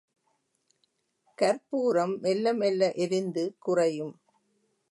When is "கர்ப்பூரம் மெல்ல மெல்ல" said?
1.37-2.91